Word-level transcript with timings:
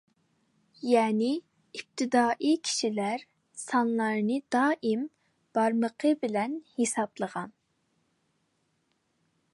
يەنى 0.91 1.27
ئىپتىدائىي 1.79 2.55
كىشىلەر 2.69 3.25
سانلارنى 3.65 4.39
دائىم 4.57 5.05
بارمىقى 5.59 6.15
بىلەن 6.25 6.59
ھېسابلىغان. 6.81 7.55